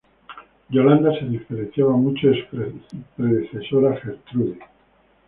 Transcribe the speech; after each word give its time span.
Yolanda 0.71 1.11
se 1.19 1.25
diferenciaba 1.25 1.91
mucho 1.95 2.25
de 2.29 2.43
su 2.49 3.03
predecesora 3.15 3.97
Gertrudis. 3.97 4.57